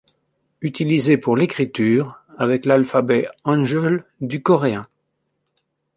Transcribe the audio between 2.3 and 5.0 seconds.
avec l’alphabet hangeul du coréen.